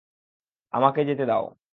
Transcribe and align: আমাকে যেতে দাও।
আমাকে 0.73 1.01
যেতে 1.05 1.23
দাও। 1.25 1.45